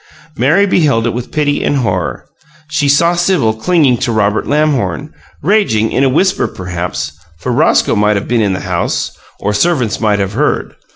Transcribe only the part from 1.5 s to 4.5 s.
and horror: she saw Sibyl clinging to Robert